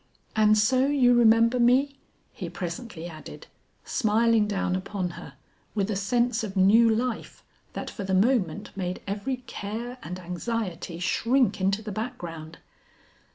[0.35, 1.99] "And so you remember me?"
[2.33, 3.45] he presently added,
[3.85, 5.35] smiling down upon her
[5.75, 7.43] with a sense of new life
[7.73, 12.57] that for the moment made every care and anxiety shrink into the background.